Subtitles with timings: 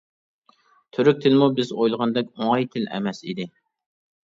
[0.97, 3.49] تۈرك تىلىمۇ بىز ئويلىغاندەك ئوڭاي تىل ئەمەس ئىدى.